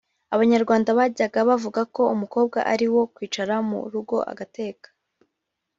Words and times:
Abanyarwanda 0.35 0.89
bajyaga 0.99 1.39
bavuga 1.49 1.81
ko 1.95 2.01
umukobwa 2.15 2.57
ari 2.71 2.85
uwo 2.91 3.03
kwicara 3.15 3.55
mu 3.69 3.79
rugo 3.93 4.17
agateka 4.31 4.87